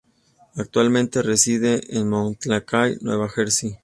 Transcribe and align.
Actualmente 0.55 1.21
reside 1.21 1.81
en 1.95 2.09
Montclair, 2.09 2.65
Nueva 3.03 3.29
Jersey. 3.29 3.77